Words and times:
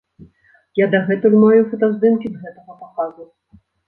Я 0.77 0.85
дагэтуль 0.95 1.35
маю 1.43 1.61
фотаздымкі 1.73 2.31
з 2.31 2.35
гэтага 2.47 2.79
паказу. 2.87 3.29